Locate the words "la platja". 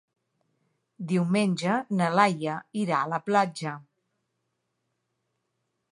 3.15-3.75